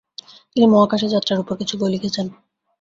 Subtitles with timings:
[0.53, 2.25] তিনি মহাকাশে যাত্রার উপর কিছু বই লিখেছেন।